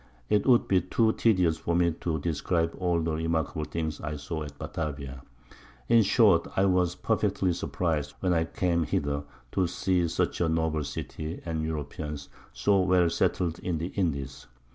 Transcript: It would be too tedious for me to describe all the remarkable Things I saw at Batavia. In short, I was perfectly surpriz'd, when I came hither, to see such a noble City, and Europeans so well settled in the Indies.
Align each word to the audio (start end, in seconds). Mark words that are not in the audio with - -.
It 0.29 0.47
would 0.47 0.67
be 0.67 0.81
too 0.81 1.13
tedious 1.13 1.57
for 1.57 1.75
me 1.75 1.91
to 2.01 2.17
describe 2.17 2.73
all 2.79 2.99
the 3.01 3.13
remarkable 3.13 3.65
Things 3.65 4.01
I 4.01 4.15
saw 4.15 4.41
at 4.41 4.57
Batavia. 4.57 5.21
In 5.89 6.01
short, 6.01 6.47
I 6.55 6.65
was 6.65 6.95
perfectly 6.95 7.51
surpriz'd, 7.51 8.15
when 8.19 8.33
I 8.33 8.45
came 8.45 8.81
hither, 8.81 9.25
to 9.51 9.67
see 9.67 10.07
such 10.07 10.41
a 10.41 10.49
noble 10.49 10.83
City, 10.83 11.39
and 11.45 11.61
Europeans 11.61 12.29
so 12.51 12.79
well 12.79 13.11
settled 13.11 13.59
in 13.59 13.77
the 13.77 13.89
Indies. 13.89 14.47